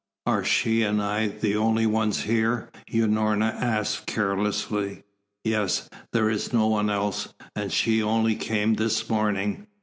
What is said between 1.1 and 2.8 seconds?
the only ones here?"